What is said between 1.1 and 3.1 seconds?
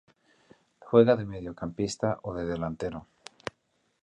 de Mediocampista o de delantero.